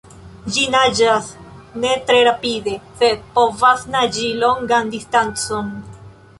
Ĝi 0.53 0.61
naĝas 0.75 1.27
ne 1.83 1.91
tre 2.07 2.23
rapide, 2.29 2.75
sed 3.03 3.23
povas 3.37 3.87
naĝi 3.99 4.33
longan 4.45 4.93
distancon. 4.99 5.73